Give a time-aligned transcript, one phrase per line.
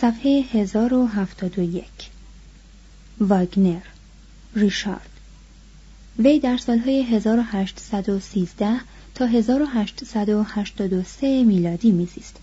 [0.00, 1.84] صفحه 1071
[3.20, 3.80] واگنر
[4.54, 5.10] ریشارد.
[6.18, 8.80] وی در سالهای 1813
[9.14, 12.36] تا 1883 میلادی میزیست.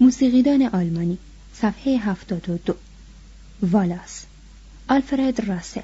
[0.00, 1.18] موسیقیدان آلمانی
[1.54, 2.74] صفحه 72
[3.62, 4.24] والاس
[4.88, 5.80] آلفرد راسل.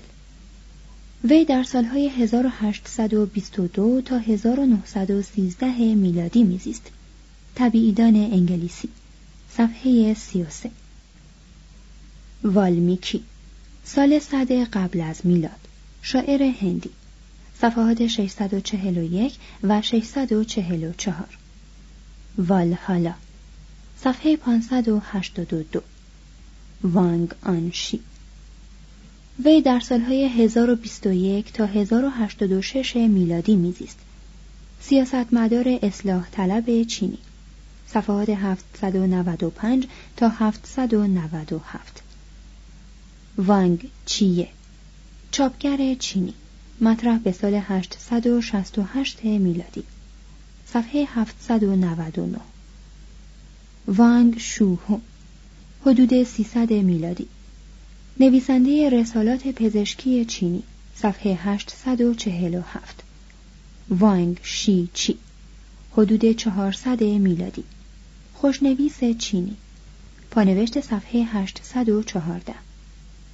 [1.25, 6.91] وی در سالهای 1822 تا 1913 میلادی میزیست.
[7.55, 8.89] طبیعیدان انگلیسی
[9.51, 10.71] صفحه 33
[12.45, 13.25] والمیکی.
[13.85, 15.69] سال صد قبل از میلاد.
[16.03, 16.91] شاعر هندی.
[17.61, 21.39] صفحات 641 و 644
[22.39, 23.15] والهالا
[24.03, 25.83] صفحه 582
[26.83, 28.01] وانگ آنشی
[29.45, 33.99] وی در سالهای 1021 تا 1086 میلادی میزیست.
[34.81, 37.19] سیاستمدار اصلاح طلب چینی.
[37.87, 42.03] صفحات 795 تا 797
[43.39, 44.49] وانگ چیه؟
[45.31, 46.35] چاپگر چینی.
[46.81, 49.83] مطرح به سال 868 میلادی.
[50.67, 52.39] صفحه 799
[53.89, 54.99] وانگ شوهو
[55.87, 57.29] حدود 300 میلادی.
[58.21, 60.63] نویسنده رسالات پزشکی چینی.
[60.95, 63.03] صفحه 847
[63.91, 65.19] وانگ شی چی.
[65.93, 67.65] حدود 400 میلادی.
[68.35, 69.57] خوشنویس چینی.
[70.31, 72.55] پانوشت صفحه 814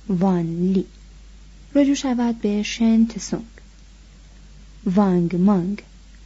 [0.09, 0.87] وان لی.
[1.75, 3.45] رجوع شود به شن تسونگ.
[4.87, 5.83] وانگ مانگ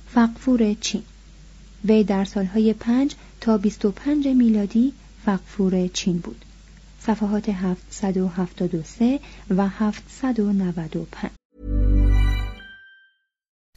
[0.07, 1.03] فقفور چین.
[1.85, 4.93] وی در سالهای 5 تا 25 میلادی
[5.25, 6.45] فقفور چین بود.
[7.01, 11.31] صفحات 773 و 795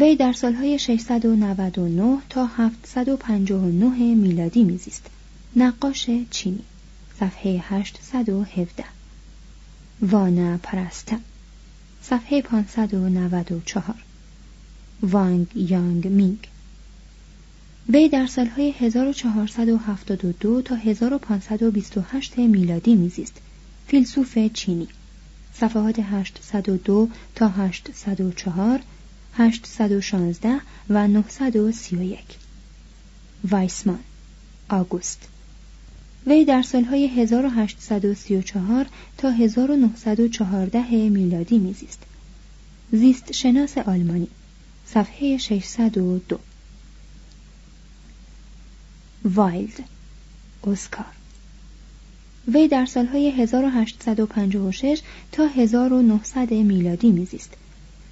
[0.00, 5.06] وی در سالهای 699 تا 759 میلادی میزیست.
[5.56, 6.62] نقاش چینی.
[7.20, 8.84] صفحه 817
[10.02, 11.18] وانا پرسته
[12.02, 13.94] صفحه 594
[15.02, 16.48] وانگ یانگ مینگ.
[17.88, 23.40] وی در سالهای 1472 تا 1528 میلادی میزیست.
[23.86, 24.88] فیلسوف چینی.
[25.54, 28.80] صفحات 802 تا 804
[29.38, 30.60] 816
[30.90, 32.18] و 931
[33.50, 33.98] وایسمان
[34.68, 35.28] آگوست.
[36.26, 38.86] وی در سالهای 1834
[39.18, 42.02] تا 1914 میلادی میزیست.
[42.92, 44.28] زیست شناس آلمانی.
[44.86, 46.38] صفحه 602
[49.24, 49.84] وایلد
[50.64, 51.06] اسکار.
[52.48, 55.02] وی در سالهای 1856
[55.32, 57.54] تا 1900 میلادی میزیست.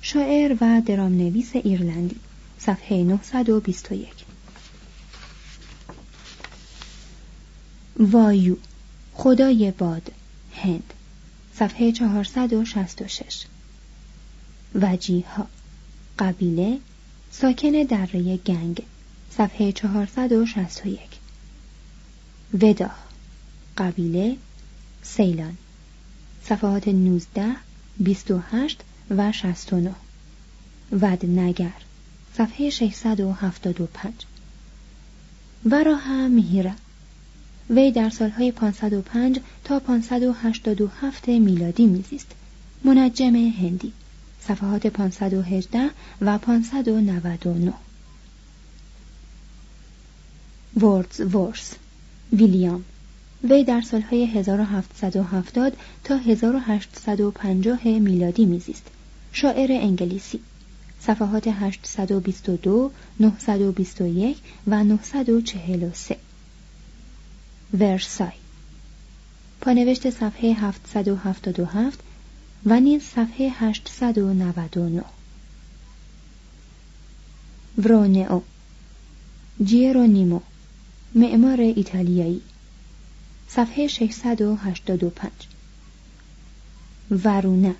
[0.06, 2.16] شاعر و درام نویس ایرلندی.
[2.58, 4.08] صفحه 921
[7.98, 8.56] وایو.
[9.14, 10.12] خدای باد.
[10.54, 10.92] هند.
[11.54, 13.44] صفحه 466
[14.74, 15.46] وجیها.
[16.18, 16.78] قبیله.
[17.30, 18.82] ساکن دره گنگ.
[19.36, 20.98] صفحه 461
[22.54, 22.90] ودا.
[23.78, 24.36] قبیله.
[25.02, 25.56] سیلان.
[26.44, 27.56] صفحات 19
[27.98, 28.80] 28
[29.10, 29.94] و 69
[30.92, 31.72] ودنگر
[32.36, 34.12] صفحه 675
[35.64, 36.74] وراها میهیره
[37.70, 42.32] وی در سالهای 505 تا 587 میلادی میزیست.
[42.84, 43.92] منجم هندی
[44.40, 45.90] صفحات 518
[46.20, 47.72] و 599
[50.76, 51.74] وردز ورس
[52.32, 52.84] ویلیام.
[53.44, 58.90] وی در سالهای 1770 تا 1850 میلادی میزیست.
[59.36, 60.40] شاعر انگلیسی.
[61.00, 62.90] صفحات 822
[63.20, 64.36] 921
[64.66, 66.16] و 943
[67.75, 68.32] ورسای.
[69.60, 72.00] پانوشت صفحه 777
[72.66, 75.04] و نیز صفحه 899
[77.78, 78.40] ورونئو.
[79.64, 80.40] جیرونیمو
[81.14, 82.42] معمار ایتالیایی.
[83.48, 85.30] صفحه 685
[87.10, 87.75] ورونه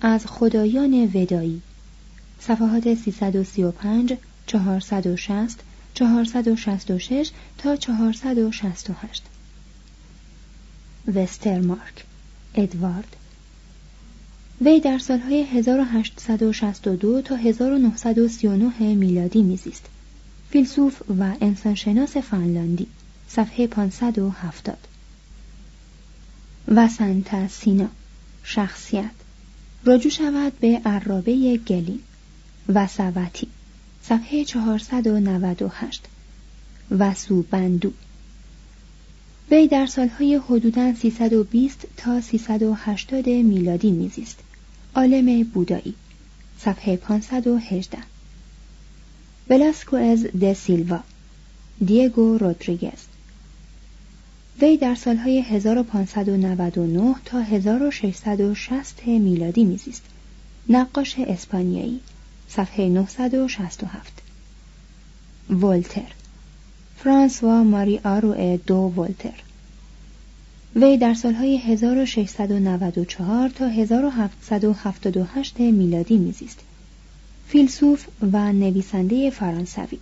[0.00, 1.62] از خدایان ودایی
[2.40, 4.14] صفحات 335
[4.46, 5.60] 460
[5.94, 9.22] 466 تا 468
[11.14, 12.04] وسترمارک
[12.54, 13.16] ادوارد.
[14.60, 19.86] وی در سالهای 1862 تا 1939 میلادی میزیست.
[20.50, 22.86] فیلسوف و انسانشناس فنلاندی.
[23.28, 24.78] صفحه 570
[26.68, 27.88] وسنت سینا
[28.44, 29.19] شخصیت.
[29.86, 32.00] رجوع شود به عرابه گلین
[32.68, 33.48] وسوتی
[34.02, 36.02] صفحه 498
[36.90, 37.92] وسو بندو
[39.50, 44.38] وی در سالهای حدوداً 320 تا 380 میلادی میزیست.
[44.94, 45.94] عالم بودایی.
[46.58, 47.98] صفحه 518
[49.50, 51.00] ولاسکوز د سیلوا.
[51.86, 53.09] دیگو رودریگز.
[54.62, 60.02] وی در سالهای 1599 تا 1660 میلادی میزیست.
[60.68, 62.00] نقاش اسپانیایی
[62.48, 64.22] صفحه 967
[65.50, 66.12] ولتر.
[66.96, 69.42] فرانسوا ماری آرو دو ولتر.
[70.76, 76.60] وی در سالهای 1694 تا 1778 میلادی میزیست.
[77.48, 79.98] فیلسوف و نویسنده فرانسوی.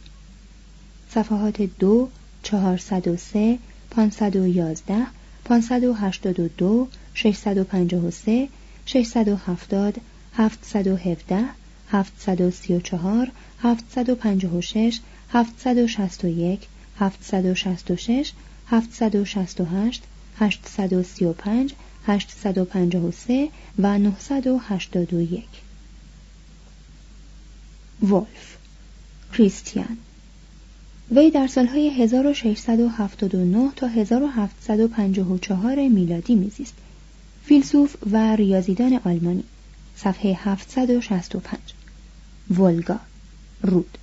[1.10, 2.08] صفحات دو
[2.42, 3.58] 403
[3.90, 5.06] 511
[5.44, 8.50] 582 653
[8.84, 10.00] 670
[10.36, 11.54] 717
[11.90, 13.32] 734
[13.62, 15.02] 756
[15.32, 16.68] 761
[16.98, 18.34] 766
[18.70, 20.02] 768
[20.40, 21.74] 835
[22.06, 25.44] 853 و 981
[28.02, 28.56] ولف
[29.32, 29.98] کریستیان.
[31.12, 36.74] وی در سالهای 1679 تا 1754 میلادی میزیست.
[37.44, 39.44] فیلسوف و ریاضیدان آلمانی.
[39.96, 41.58] صفحه 765
[42.50, 43.00] ولگا.
[43.62, 43.98] رود.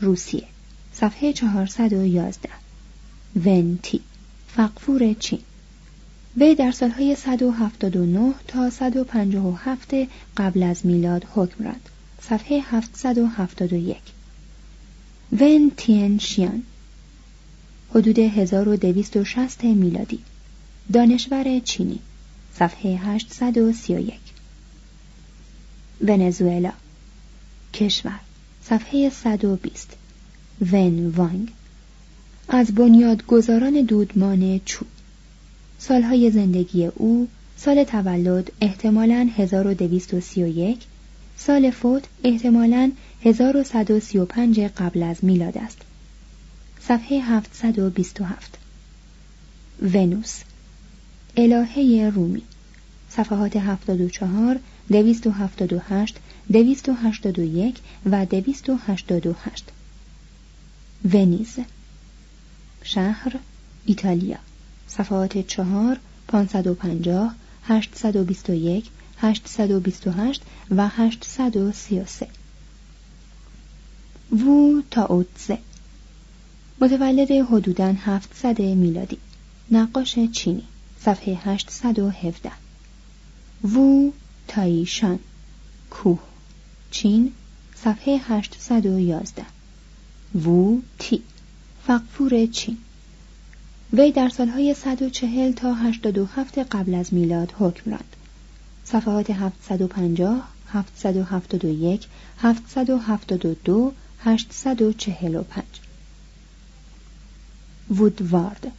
[0.00, 0.44] روسیه.
[0.92, 2.48] صفحه 411
[3.36, 4.00] ونتی.
[4.48, 5.40] فقفور چین.
[6.36, 9.94] وی در سالهای 179 تا 157
[10.36, 11.88] قبل از میلاد حکم راند
[12.20, 13.96] صفحه 771
[15.40, 16.62] ون تین شیان
[17.94, 20.18] حدود 1260 میلادی.
[20.92, 21.98] دانشور چینی.
[22.54, 24.14] صفحه 831
[26.00, 26.72] ونزوئلا.
[27.74, 28.20] کشور.
[28.62, 29.96] صفحه 120
[30.72, 31.48] ون وانگ.
[32.48, 34.84] از بنیادگذاران دودمان چو.
[35.78, 40.78] سالهای زندگی او سال تولد احتمالاً 1231
[41.36, 42.92] سال فوت احتمالاً
[43.24, 45.78] 1135 قبل از میلاد است.
[46.80, 48.58] صفحه 727
[49.82, 50.40] ونوس
[51.36, 52.42] الهه رومی
[53.10, 54.60] صفحات 74
[54.90, 56.16] 278
[56.50, 59.64] 281 و 288
[61.04, 61.58] ونیز
[62.82, 63.32] شهر
[63.86, 64.38] ایتالیا
[64.88, 65.98] صفحات 4
[66.28, 72.41] 550 821 828 و 833
[74.32, 75.58] وو تاوتزه
[76.80, 79.18] متولد حدوداً 700 میلادی.
[79.70, 80.62] نقاش چینی.
[81.00, 82.52] صفحه 817
[83.64, 84.12] وو
[84.48, 85.18] تایشان.
[85.90, 86.18] کوه.
[86.90, 87.32] چین.
[87.74, 89.44] صفحه 811
[90.34, 91.22] وو تی.
[91.86, 92.78] فقفور چین.
[93.92, 98.16] وی در سالهای 140 تا 87 قبل از میلاد حکم راند.
[98.84, 102.06] صفحات 750 771
[102.38, 103.92] 772
[104.24, 105.64] 845
[107.90, 108.72] وودوارد.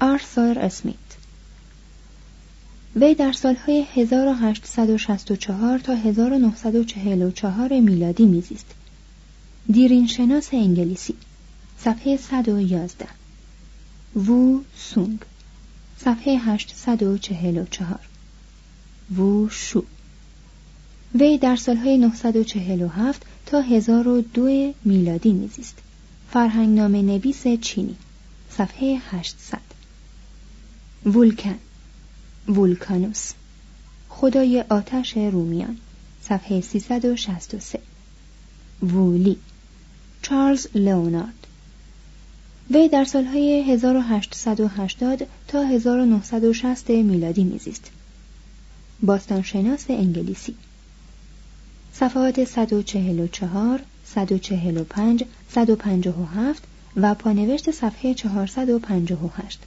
[0.00, 0.96] آرثر اسمیت.
[2.96, 8.66] وی در سالهای 1864 تا 1944 میلادی میزیست.
[9.72, 11.14] دیرین شناس انگلیسی.
[11.78, 13.06] صفحه 111
[14.16, 15.18] وو سونگ.
[15.98, 18.00] صفحه 844
[19.16, 19.84] وو شو.
[21.14, 25.78] وی در سالهای 947 تا 1002 میلادی میزیست.
[26.30, 27.96] فرهنگ نام نویس چینی.
[28.50, 29.58] صفحه 800
[31.06, 31.58] وولکن
[32.48, 33.32] وولکانوس.
[34.08, 35.76] خدای آتش رومیان.
[36.22, 37.78] صفحه 363
[38.82, 39.36] وولی.
[40.22, 41.46] چارلز لئونارد.
[42.70, 47.90] وی در سالهای 1880 تا 1960 میلادی میزیست.
[49.02, 50.54] باستانشناس انگلیسی.
[51.94, 56.62] صفحات 144 145 157
[56.96, 59.58] و پانوشت صفحه 458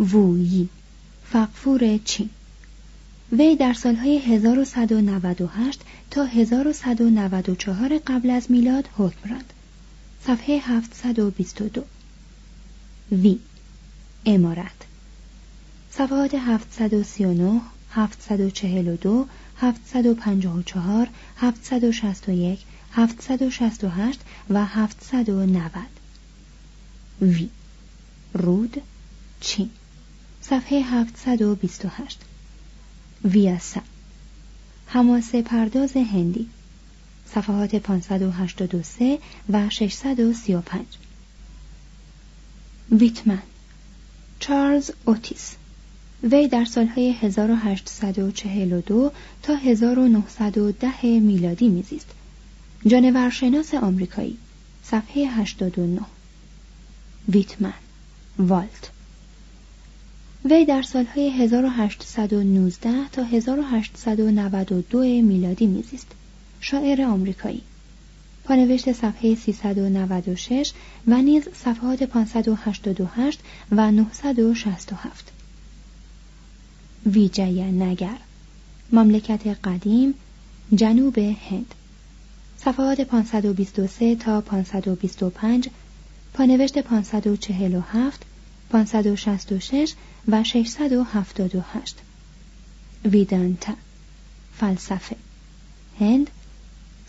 [0.00, 0.68] وویی.
[1.24, 2.30] فقفور چین
[3.32, 9.52] وی در سالهای 1198 تا 1194 قبل از میلاد حکم راند.
[10.26, 11.84] صفحه 722
[13.12, 13.38] وی.
[14.26, 14.86] امارت.
[15.90, 19.26] صفحات 739 742
[19.60, 22.58] 754 761
[22.92, 24.20] 768
[24.50, 25.70] و 790
[27.20, 27.50] وی.
[28.32, 28.82] رود.
[29.40, 29.70] چین.
[30.40, 32.18] صفحه 728
[33.24, 33.80] ویاسا
[34.86, 36.48] حماسه پرداز هندی.
[37.26, 39.18] صفحات 583
[39.50, 40.86] و 635
[42.90, 43.42] ویتمن.
[44.38, 45.56] چارلز اوتیس.
[46.32, 52.06] وی در سالهای 1842 تا 1910 میلادی میزیست.
[52.86, 54.38] جانورشناس آمریکایی
[54.82, 56.00] صفحه 89
[57.28, 57.72] ویتمن
[58.38, 58.90] والت.
[60.44, 66.12] وی در سالهای 1819 تا 1892 میلادی میزیست.
[66.60, 67.62] شاعر آمریکایی.
[68.44, 70.72] پانوشت صفحه 396
[71.06, 73.40] و نیز صفحات 588
[73.72, 75.35] و 967
[77.06, 78.18] ویجای نگر.
[78.92, 80.14] مملکت قدیم
[80.74, 81.74] جنوب هند.
[82.58, 85.68] صفحات 523 تا 525
[86.34, 88.22] پانوشت 547
[88.70, 89.94] 566
[90.28, 91.96] و 678
[93.04, 93.74] ویدانتا.
[94.56, 95.16] فلسفه.
[96.00, 96.30] هند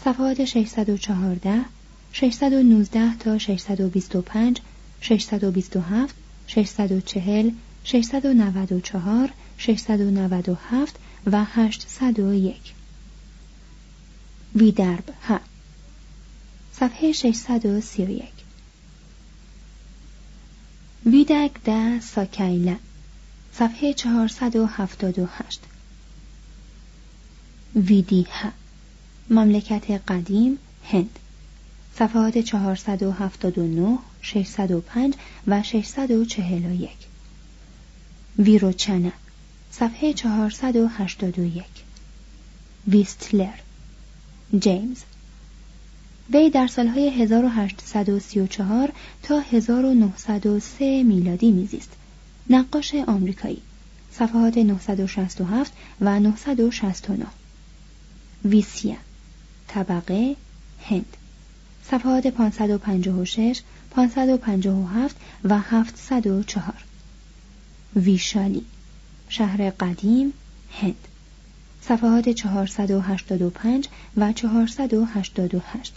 [0.03, 1.65] صفحات 614
[2.11, 4.61] 619 تا 625
[5.01, 6.15] 627
[6.47, 7.51] 640
[7.83, 10.95] 694 697
[11.25, 12.73] و 801
[14.55, 15.39] ویدرب ها.
[16.73, 18.23] صفحه 631
[21.05, 22.75] ویدگ ده ساکیلا
[23.53, 25.59] صفحه 478
[27.75, 28.51] ویدیها
[29.29, 31.19] مملکت قدیم هند.
[31.99, 35.13] صفحات 479 605
[35.47, 36.89] و 641
[38.39, 39.11] ویروچنه
[39.71, 41.65] صفحه 481
[42.87, 43.53] ویستلر.
[44.59, 45.03] جیمز.
[46.33, 48.91] وی در سالهای 1834
[49.23, 51.89] تا 1903 میلادی میزیست.
[52.49, 53.61] نقاش آمریکایی.
[54.11, 57.25] صفحات 967 و 969
[58.45, 58.95] ویسیا.
[59.67, 60.35] طبقه
[60.83, 61.17] هند.
[61.83, 66.73] صفحات 556 557 و 704
[67.95, 68.65] ویشالی.
[69.29, 70.33] شهر قدیم
[70.81, 71.07] هند.
[71.81, 75.93] صفحات 485 و 488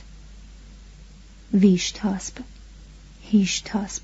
[1.54, 2.34] ویشتاسب
[3.22, 4.02] هیشتاسب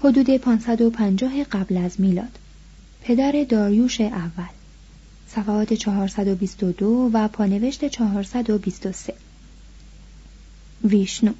[0.00, 2.38] حدود 550 قبل از میلاد.
[3.02, 4.52] پدر داریوش اول.
[5.28, 9.14] صفحات 422 و پانوشت 423
[10.84, 11.32] ویشنو.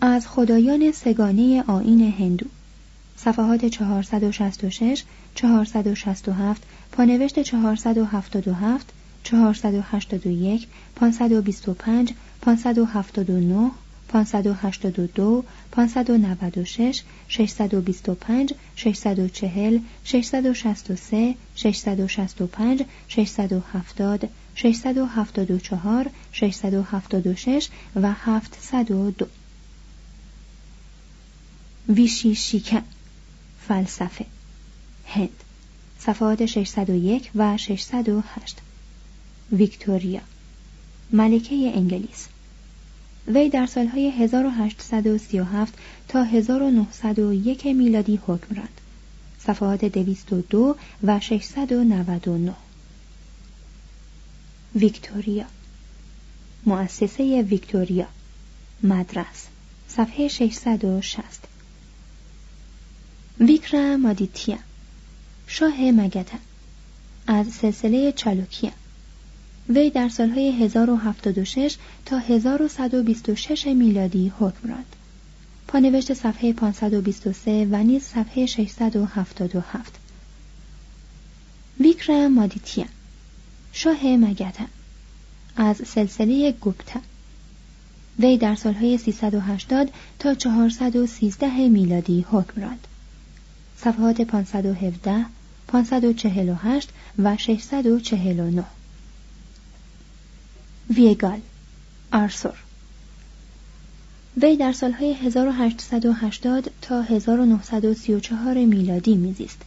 [0.00, 2.46] از خدایان سگانه آین هندو.
[3.24, 5.04] صفحات 466
[5.34, 6.56] 467
[6.92, 8.92] پانوشت 477
[9.24, 13.70] 481 525 579
[14.08, 29.26] 582 596 625 640 663 665 670 674 676 و 702
[31.88, 32.82] ویشی شیکن.
[33.68, 34.26] فلسفه.
[35.06, 35.44] هند.
[35.98, 38.56] صفحات 601 و 608
[39.52, 40.20] ویکتوریا.
[41.12, 42.28] ملکه انگلیس.
[43.28, 45.74] وی در سالهای 1837
[46.08, 48.80] تا 1901 میلادی حکم راند.
[49.38, 52.54] صفحات 202 و 699
[54.74, 55.46] ویکتوریا.
[56.66, 58.06] مؤسسه ویکتوریا.
[58.82, 59.46] مدرس.
[59.88, 61.53] صفحه 660
[63.40, 64.58] ویکرامادیتیا
[65.46, 66.38] شاه مگدن
[67.26, 68.70] از سلسله چالوکیا
[69.68, 71.76] وی در سالهای 1076
[72.06, 74.96] تا 1126 میلادی حکم راند.
[75.68, 79.94] پانوشت صفحه 523 و نیز صفحه 677
[81.80, 82.86] ویکرم مادیتیا
[83.72, 84.68] شاه مگدن
[85.56, 87.00] از سلسله گوپتا
[88.18, 92.86] وی در سالهای 380 تا 413 میلادی حکم راند.
[93.76, 95.26] صفحات 517
[95.68, 96.88] 548
[97.18, 98.64] و 649
[100.90, 101.40] ویگال
[102.12, 102.54] آرسور.
[104.42, 109.62] وی در سالهای 1880 تا 1934 میلادی میزیست.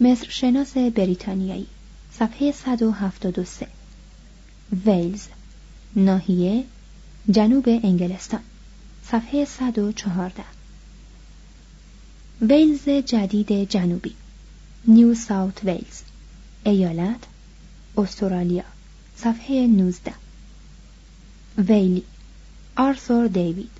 [0.00, 1.66] مصر شناس بریتانیایی.
[2.12, 3.66] صفحه 173
[4.86, 5.26] ویلز
[5.96, 6.64] ناحیه
[7.30, 8.40] جنوب انگلستان.
[9.04, 10.57] صفحه 114
[12.42, 14.14] ویلز جدید جنوبی.
[14.88, 16.02] نیو ساوت ویلز.
[16.66, 17.20] ایالت
[17.96, 18.64] استرالیا.
[19.16, 20.12] صفحه 19
[21.58, 22.02] ویلی.
[22.76, 23.70] آرثور دیوید.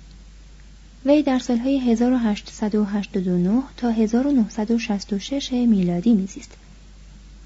[1.05, 6.51] وی در سالهای 1889 تا 1966 میلادی میزیست.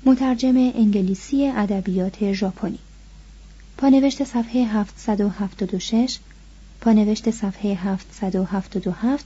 [0.06, 2.80] مترجم انگلیسی ادبیات ژاپنی.
[3.78, 6.20] پانوشت صفحه 776
[6.82, 9.26] پانوشت صفحه 777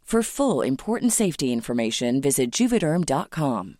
[0.11, 3.77] For full important safety information, visit juvederm.com.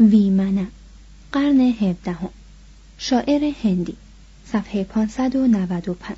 [0.00, 0.66] ویمنه.
[1.32, 2.30] قرن هفدهم.
[2.98, 3.96] شاعر هندی.
[4.44, 6.16] صفحه 595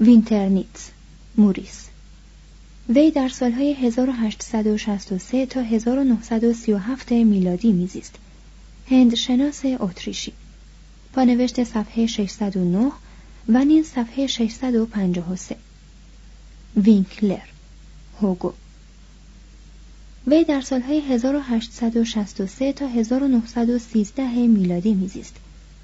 [0.00, 0.90] وینترنیتس.
[1.36, 1.88] موریس.
[2.88, 8.14] وی در سالهای 1863 تا 1937 میلادی میزیست.
[8.90, 10.32] هند شناس اتریشی
[11.12, 12.92] پانوشت صفحه 609
[13.48, 15.67] و نیز صفحه 653
[16.76, 17.48] وینکلر
[18.20, 18.52] هوگو.
[20.26, 25.36] وی در سالهای 1863 تا 1913 میلادی میزیست.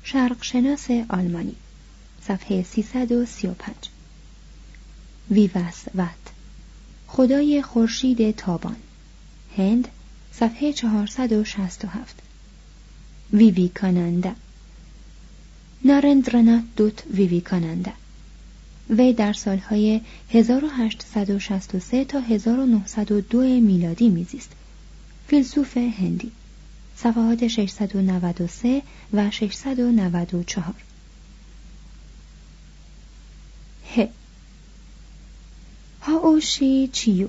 [0.02, 1.54] شرق شناس آلمانی
[2.28, 3.74] صفحه 335
[5.30, 6.08] ویوس وت
[7.06, 8.76] خدای خورشید تابان.
[9.56, 9.88] هند
[10.32, 12.16] صفحه 467
[13.32, 14.32] ویویکاننده.
[15.84, 17.92] نارندرنات دوت ویویکاننده.
[18.90, 24.50] وی در سالهای 1863 تا 1902 میلادی میزیست.
[25.26, 26.32] فیلسوف هندی.
[26.96, 30.74] صفحات 693 و 694
[33.96, 34.08] ه.
[36.00, 37.28] هاوشی چیو.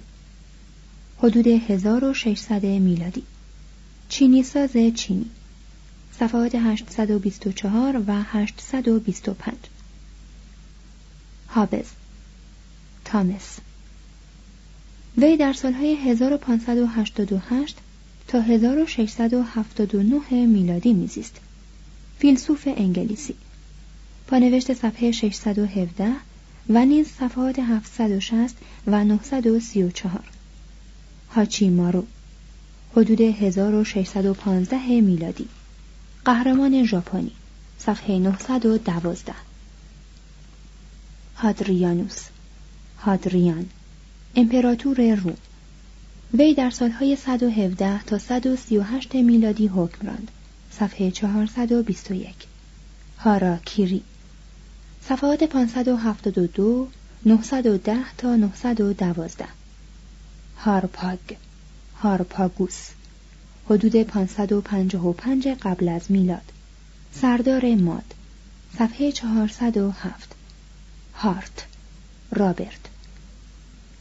[1.18, 3.24] حدود 1600 میلادی.
[4.10, 5.30] چینی ساز چینی.
[6.20, 9.56] صفحات 824 و 825
[11.56, 11.86] هابز
[13.06, 13.58] تامس.
[15.18, 17.78] وی در سالهای 1588
[18.28, 21.36] تا 1679 میلادی میزیست.
[22.20, 23.36] فیلسوف انگلیسی.
[24.28, 26.12] پانوشت صفحه 617
[26.70, 28.56] و نیز صفحات 760
[28.88, 30.24] و 934
[31.30, 32.06] هاچی مارو
[32.92, 35.48] حدود 1615 میلادی.
[36.26, 37.32] قهرمان ژاپنی.
[37.78, 39.45] صفحه 912
[41.38, 42.26] هادریانوس.
[43.00, 43.70] هادریان
[44.36, 45.38] امپراتور روم.
[46.34, 50.32] وی در سالهای 117 تا 138 میلادی حکم راند.
[50.72, 52.36] صفحه 421
[53.20, 54.04] هارا کیری.
[55.02, 56.88] صفحات 572
[57.26, 59.46] 910 تا 912
[60.58, 61.20] هارپاگ.
[61.96, 62.90] هارپاگوس.
[63.70, 66.52] حدود 555 قبل از میلاد.
[67.14, 68.14] سردار ماد.
[68.78, 70.35] صفحه 407
[71.16, 71.66] هارت.
[72.32, 72.80] رابرت.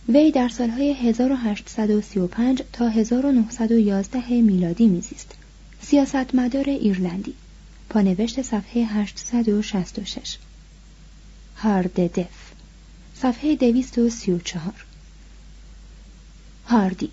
[0.08, 5.34] وی در سالهای 1835 تا 1911 میلادی میزیست.
[5.80, 7.34] سیاستمدار ایرلندی.
[7.90, 10.38] پانوشت صفحه 866
[11.56, 12.52] هارد دف.
[13.14, 14.84] صفحه 234
[16.66, 17.10] هاردی.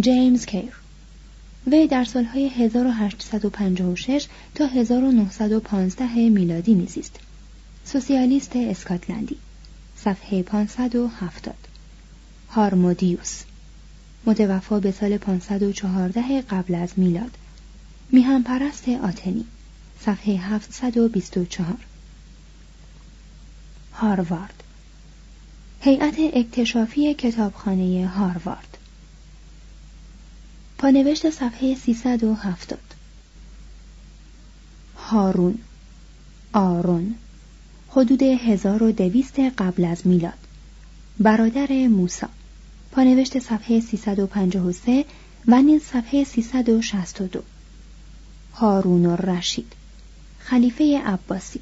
[0.00, 0.72] جیمز کیر.
[1.66, 7.18] وی در سالهای 1856 تا 1915 میلادی میزیست.
[7.84, 9.36] سوسیالیست اسکاتلندی
[9.96, 11.54] صفحه 570
[12.50, 13.42] هارمودیوس.
[14.26, 17.36] متوفا به سال 514 قبل از میلاد.
[18.10, 19.44] میهم پرست آتنی
[20.00, 21.76] صفحه 724
[23.94, 24.62] هاروارد.
[25.80, 28.78] هیئت اکتشافی کتابخانه هاروارد.
[30.78, 32.78] پانوشت صفحه 370
[34.96, 35.58] هارون.
[36.52, 37.14] آرون.
[37.94, 40.38] حدود 1200 قبل از میلاد.
[41.20, 42.26] برادر موسی.
[42.92, 45.04] پانوشت صفحه 353
[45.48, 47.42] و نیز صفحه 362
[48.54, 49.72] هارون الرشید.
[50.38, 51.60] خلیفه عباسی.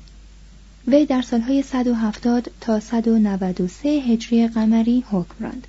[0.86, 5.66] وی در سالهای 170 تا 193 هجری قمری حکم راند.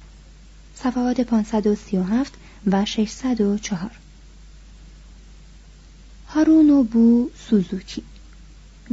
[0.76, 2.34] صفحات 537
[2.68, 3.92] و 604
[6.28, 8.04] هارون بو سوزوکی.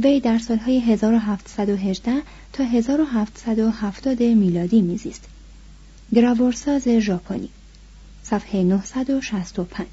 [0.03, 2.21] وی در سالهای 1718
[2.53, 5.25] تا 1770 میلادی میزیست.
[6.15, 7.49] گراورساز ژاپنی.
[8.23, 9.87] صفحه 965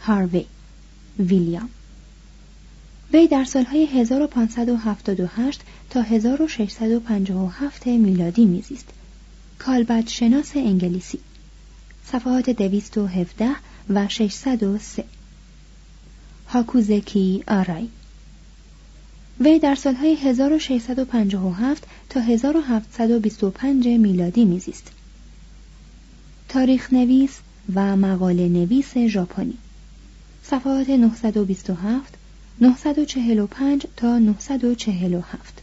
[0.00, 0.44] هاروی.
[1.18, 1.68] ویلیام.
[3.12, 8.88] وی در سالهای 1578 تا 1657 میلادی میزیست.
[9.58, 11.18] کالبد شناس انگلیسی.
[12.04, 13.48] صفحات 217
[13.90, 15.04] و 603
[16.48, 17.88] هاکوزکی آرای.
[19.40, 24.92] وی در سالهای 1657 تا 1725 میلادی میزیست.
[26.48, 27.38] تاریخ نویس
[27.74, 29.58] و مقاله نویس ژاپنی
[30.42, 32.14] صفحات 927
[32.60, 35.62] 945 تا 947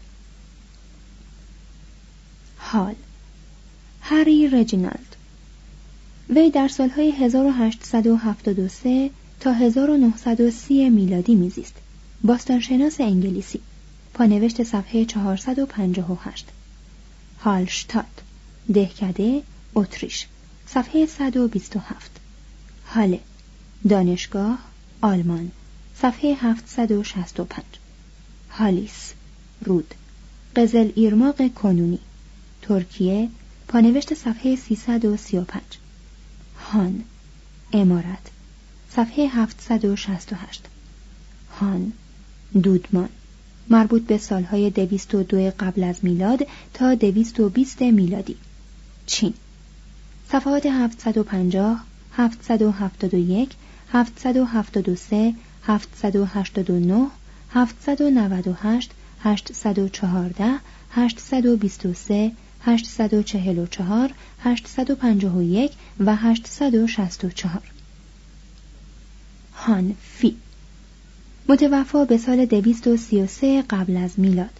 [2.57, 2.95] حال.
[4.01, 5.15] هری رجینالد.
[6.29, 11.75] وی در سالهای 1873 تا 1930 میلادی میزیست.
[12.23, 13.59] باستانشناس انگلیسی.
[14.13, 16.45] پانوشت صفحه 458
[17.41, 18.21] هالشتاد.
[18.73, 19.43] دهکده
[19.75, 20.25] اتریش.
[20.67, 22.11] صفحه 127
[22.87, 23.19] هاله
[23.89, 24.59] دانشگاه
[25.01, 25.51] آلمان.
[26.01, 27.63] صفحه 765
[28.51, 29.13] هالیس.
[29.61, 29.93] رود.
[30.55, 31.99] قزل ایرماق کنونی.
[32.61, 33.29] ترکیه.
[33.67, 35.61] پانوشت صفحه 335
[36.71, 37.03] هان.
[37.73, 38.31] امارت
[38.95, 40.63] صفحه 768
[41.59, 41.93] هان.
[42.53, 43.09] دودمان.
[43.69, 48.35] مربوط به سالهای 202 قبل از میلاد تا 220 میلادی.
[49.05, 49.33] چین.
[50.31, 51.83] صفحات 750
[52.13, 53.51] 771
[53.91, 55.33] 773
[55.63, 57.07] 789
[57.53, 58.91] 798
[59.23, 60.59] 814
[60.91, 62.31] 823
[62.61, 67.61] 844 851 و 864
[69.53, 70.35] هان فی
[71.49, 74.59] متوفا به سال 233 قبل از میلاد.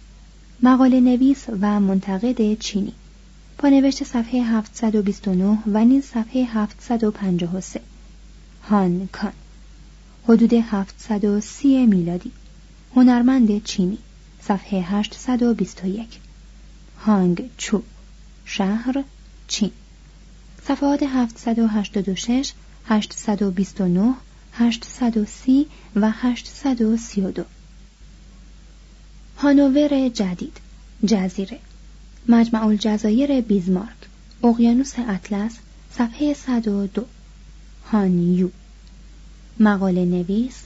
[0.62, 2.92] مقاله نویس و منتقد چینی.
[3.58, 7.80] پانوشت صفحه 729 و نیز صفحه 753
[8.68, 9.32] هان کان.
[10.24, 12.32] حدود 730 میلادی.
[12.96, 13.98] هنرمند چینی.
[14.40, 16.20] صفحه 821
[16.98, 17.82] هانگ چو.
[18.44, 19.04] شهر
[19.48, 19.70] چین.
[20.62, 22.52] صفحات 786
[22.86, 24.14] 829
[24.52, 27.44] 830 و 832
[29.36, 30.56] هانوور جدید
[31.06, 31.58] جزیره
[32.28, 34.08] مجمع الجزایر بیزمارک
[34.44, 35.58] اقیانوس اطلس
[35.92, 37.06] صفحه 102
[37.84, 38.48] هانیو
[39.60, 40.62] مقاله نویس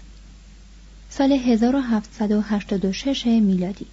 [1.10, 3.86] سال 1786 میلادی.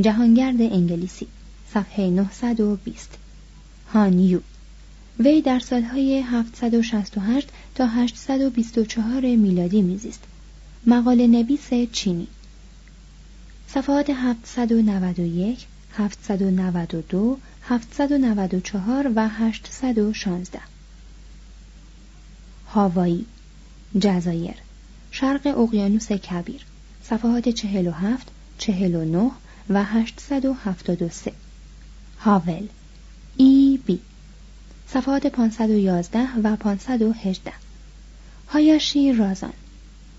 [0.00, 1.26] جهانگرد انگلیسی
[1.74, 3.18] صفحه 920
[3.92, 4.40] هانیو
[5.20, 10.24] وی در سالهای 768 تا 824 میلادی میزیست.
[10.86, 12.26] مقاله نویس چینی.
[13.68, 20.60] صفحات 791 792 794 و 816
[22.68, 23.26] هاوایی
[24.00, 24.54] جزایر
[25.10, 26.60] شرق اقیانوس کبیر
[27.02, 29.30] صفحات 47 49
[29.70, 31.32] و 873
[32.18, 32.66] هاول
[33.36, 34.00] ای بی.
[34.88, 37.52] صفحات 511 و 518
[38.48, 39.52] هایاشی رازان.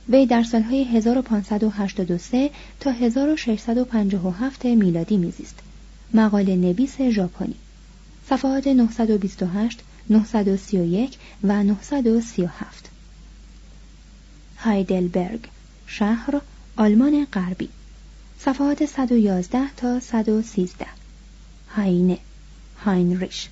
[0.10, 2.50] وی در سالهای 1583
[2.80, 5.60] تا 1657 میلادی میزیست.
[6.14, 7.56] مقاله نویس ژاپنی.
[8.30, 12.90] صفحات 928 931 و 937
[14.58, 15.48] هایدلبرگ
[15.88, 16.42] شهر
[16.78, 17.70] آلمان غربی.
[18.40, 20.86] صفحات 111 تا 113
[21.76, 22.18] هاینه
[22.86, 23.50] هاینریش.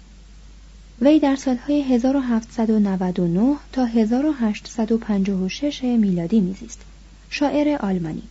[1.01, 6.81] وی در سالهای 1799 تا 1856 میلادی میزیست.
[7.29, 8.23] شاعر آلمانی.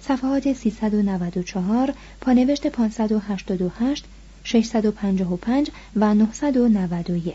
[0.00, 4.04] صفحات 394 پانوشت 588
[4.44, 7.34] 655 و 991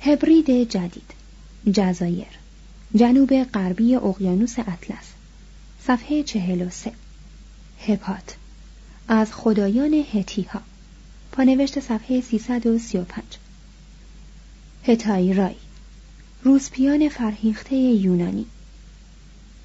[0.00, 1.14] هبرید جدید.
[1.72, 2.38] جزایر.
[2.94, 5.12] جنوب غربی اقیانوس اطلس.
[5.86, 6.92] صفحه 43
[7.86, 8.36] هپات.
[9.08, 10.60] از خدایان هتی ها
[11.32, 13.22] پانوشت صفحه 335
[14.84, 15.54] هتای رای.
[16.42, 18.46] روسپیان فرهیخته یونانی.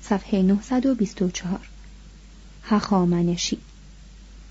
[0.01, 1.59] صفحه 924
[2.63, 3.57] هخامنشی.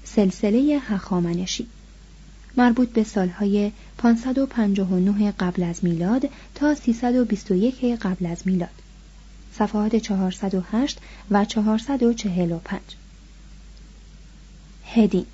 [0.05, 1.66] سلسله هخامنشی.
[2.57, 8.83] مربوط به سالهای 559 قبل از میلاد تا 321 قبل از میلاد.
[9.59, 10.98] صفحات 408
[11.31, 12.81] و 445
[14.85, 15.27] هدین.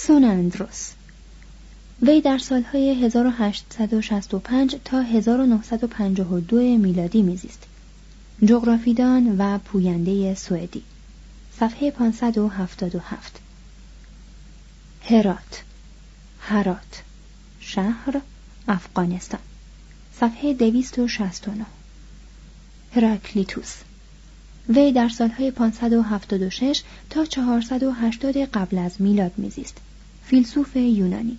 [0.00, 0.90] سوناندروس
[2.02, 7.62] وی در سالهای 1865 تا 1952 میلادی میزیست.
[8.44, 10.82] جغرافیدان و پوینده سوئدی.
[11.60, 13.40] صفحه 577
[15.02, 15.62] هرات.
[16.40, 17.02] هرات
[17.60, 18.20] شهر
[18.68, 19.40] افغانستان.
[20.20, 21.66] صفحه 269
[22.94, 23.74] هراکلیتوس.
[24.68, 29.80] وی در سالهای 576 تا 480 قبل از میلاد میزیست.
[30.28, 31.38] فیلسوف یونانی.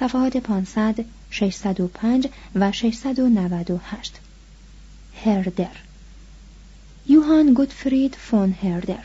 [0.00, 4.20] صفحات 500 605 و 698
[5.24, 5.76] هردر
[7.08, 9.04] یوهان گوتفرید فون هردر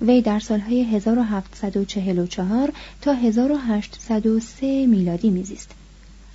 [0.00, 5.70] وی در سالهای 1744 تا 1803 میلادی میزیست.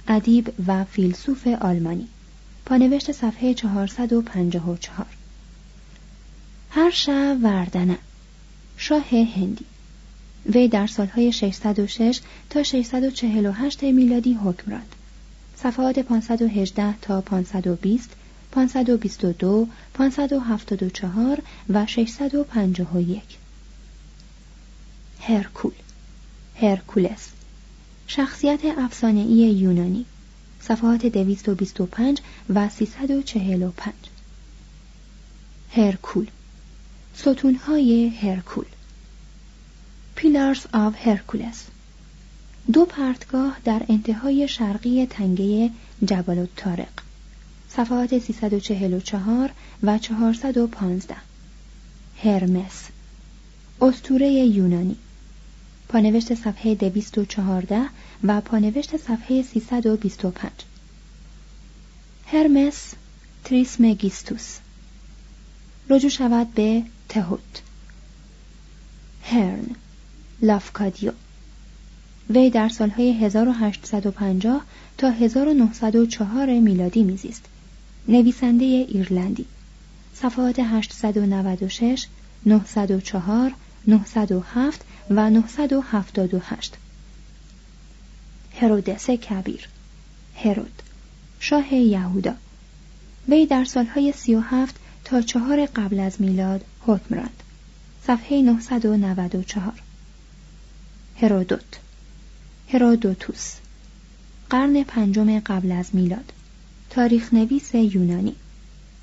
[0.07, 2.07] ادیب و فیلسوف آلمانی.
[2.65, 5.05] پانوشت صفحه 454
[6.71, 7.97] هرشا وردنه.
[8.77, 9.65] شاه هندی.
[10.53, 14.95] وی در سالهای 606 تا 648 میلادی حکم راند
[15.55, 18.09] صفحات 518 تا 520
[18.51, 23.23] 522 574 و 651
[25.19, 25.71] هرکول
[26.55, 27.29] هرکولس
[28.07, 30.05] شخصیت افسانه‌ای یونانی
[30.61, 33.93] صفحات 225 و 345
[35.71, 36.27] هرکول
[37.15, 38.65] ستونهای هرکول.
[40.21, 41.63] پیلارز آف هرکولس
[42.73, 45.71] دو پرتگاه در انتهای شرقی تنگه
[46.05, 47.01] جبل الطارق.
[47.69, 49.51] صفحات 344
[49.83, 51.15] و 415
[52.23, 52.87] هرمس.
[53.81, 54.95] استوره یونانی.
[55.89, 57.81] پانوشت صفحه 214
[58.23, 60.51] و پانوشت صفحه 325
[62.25, 62.93] هرمس
[63.43, 64.57] تریسمگیستوس.
[65.89, 67.61] رجوع شود به تهوت.
[69.23, 69.75] هرن.
[70.41, 71.11] لافکادیو.
[72.29, 74.61] وی در سالهای 1850
[74.97, 77.45] تا 1904 میلادی میزیست.
[78.07, 79.45] نویسنده ایرلندی.
[80.13, 82.07] صفحات 896
[82.45, 83.51] 904
[83.87, 86.77] 907 و 978
[88.55, 89.67] هرودس کبیر.
[90.35, 90.81] هرود.
[91.39, 92.33] شاه یهودا.
[93.29, 94.75] وی در سالهای 37
[95.05, 97.43] تا چهار قبل از میلاد حکم راند
[98.07, 99.73] صفحه 994
[101.21, 101.79] هرودوت.
[102.73, 103.55] هرودوتوس.
[104.49, 106.33] قرن پنجم قبل از میلاد.
[106.89, 108.35] تاریخ نویس یونانی.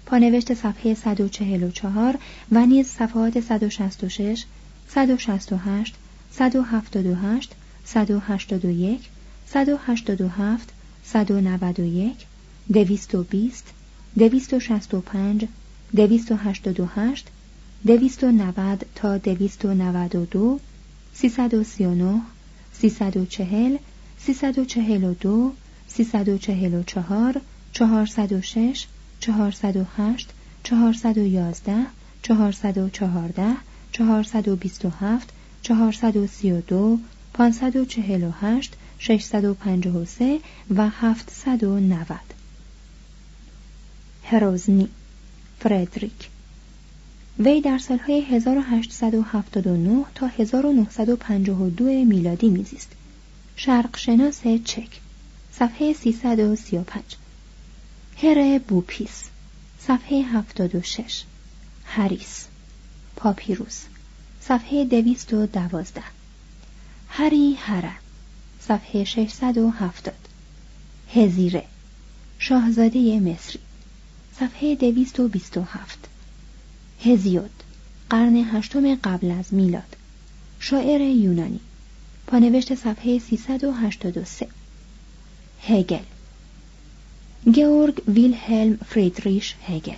[0.06, 2.18] پانوشت صفحه 144
[2.52, 4.44] و نیز صفحات 166
[4.88, 5.94] 168
[6.30, 7.52] 178
[7.84, 9.00] 181
[9.46, 10.72] 187
[11.04, 12.26] 191
[12.72, 13.64] 220
[14.18, 15.48] 265
[15.94, 17.26] 288
[17.86, 20.60] 290 تا 292
[21.20, 22.22] 339
[22.72, 23.78] 340
[24.18, 25.54] 342
[25.88, 27.40] 344
[27.72, 28.88] 406
[29.20, 31.86] 408 411
[32.22, 33.56] 414
[33.92, 35.26] 427
[35.62, 36.98] 432
[37.32, 40.40] 548 653
[40.76, 42.18] و 790
[44.24, 44.88] هروزنی
[45.60, 46.30] فردریک.
[47.38, 52.92] وی در سالهای 1879 تا 1952 میلادی میزیست.
[53.56, 55.00] شرقشناس چک
[55.52, 57.02] صفحه 335
[58.16, 59.24] هر بوپیس
[59.80, 61.24] صفحه 76
[61.84, 62.46] هریس
[63.16, 63.82] پاپیروس
[64.40, 66.02] صفحه 212
[67.08, 67.92] هری هره
[68.60, 70.14] صفحه 670
[71.14, 71.64] هزیره
[72.38, 73.60] شاهزاده مصری
[74.38, 76.05] صفحه 227
[77.04, 77.50] هزیود
[78.10, 79.96] قرن هشتم قبل از میلاد.
[80.58, 81.60] شاعر یونانی.
[82.26, 84.46] پانوشت صفحه 383
[85.62, 86.02] هگل.
[87.52, 89.96] گئورگ ویلهلم فریدریش هگل.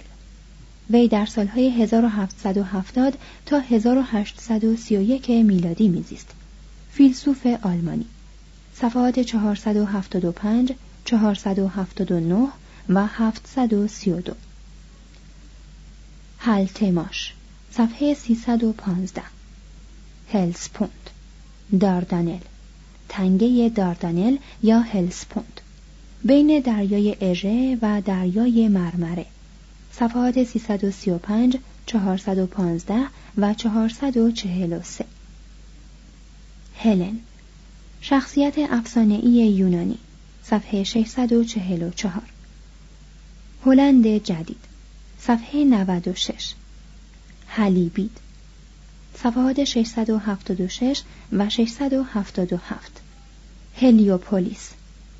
[0.90, 6.30] وی در سالهای 1770 تا 1831 میلادی میزیست.
[6.92, 8.06] فیلسوف آلمانی.
[8.74, 10.72] صفحات 475
[11.04, 12.48] 479
[12.88, 14.34] و 732
[16.38, 17.34] هلتماش
[17.70, 19.22] صفحه 315
[20.32, 21.10] هلسپوند
[21.80, 22.40] داردانل.
[23.08, 25.60] تنگه داردانل یا هلسپوند
[26.24, 29.26] بین دریای اژه و دریای مرمره.
[29.92, 32.94] صفحات 335 415
[33.38, 35.04] و 443
[36.76, 37.18] هلن.
[38.00, 39.98] شخصیت افسانه‌ای یونانی.
[40.42, 42.22] صفحه 644
[43.66, 44.77] هلند جدید.
[45.28, 46.54] صفحه 96
[47.46, 48.10] حلیبید.
[49.14, 53.00] صفحات 676 و 677
[53.76, 54.70] هلیوپولیس.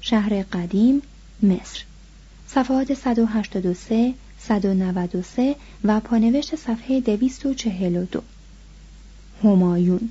[0.01, 1.03] شهر قدیم
[1.43, 1.83] مصر.
[2.47, 8.23] صفحات 183 193 و پانوشت صفحه 242
[9.45, 10.09] همایون.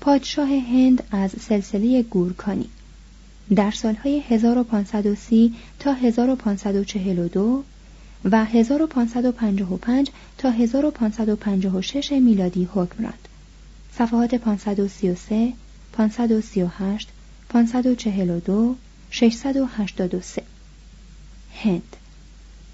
[0.00, 2.68] پادشاه هند از سلسله گورکانی.
[3.54, 7.64] در سالهای 1530 تا 1542
[8.24, 13.28] و 1555 تا 1556 میلادی حکم راند.
[13.98, 15.52] صفحات 533
[15.92, 17.08] 538
[17.48, 18.76] 542
[19.10, 20.42] 683
[21.54, 21.96] هند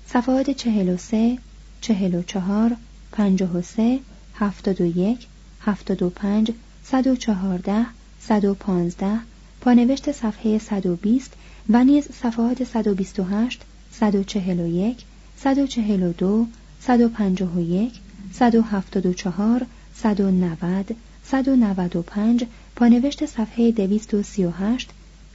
[0.06, 1.38] صفحات 43
[1.80, 2.76] 44
[3.12, 4.00] 53
[4.34, 5.26] 71
[5.60, 6.52] 75
[6.84, 7.86] 114
[8.20, 9.18] 115
[9.60, 11.32] پانوشت صفحه 120
[11.68, 15.04] و نیز صفحات 128 141
[15.42, 16.46] 142
[16.80, 17.90] 151
[18.32, 24.88] 174 190 195 پانوشت صفحه 238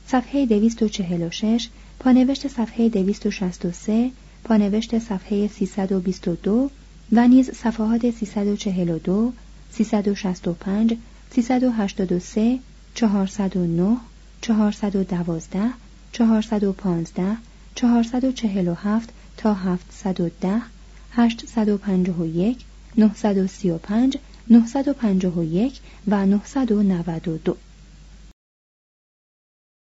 [0.07, 4.11] صفحه 246 پانوشت صفحه 263
[4.43, 6.69] پانوشت صفحه 322
[7.11, 9.33] و نیز صفحات 342
[9.71, 10.97] 365
[11.31, 12.59] 383
[12.95, 13.97] 409
[14.41, 15.73] 412
[16.13, 17.37] 415
[17.75, 20.61] 447 تا 710
[21.17, 22.65] 851
[22.97, 24.17] 935
[24.49, 27.66] 951 و 992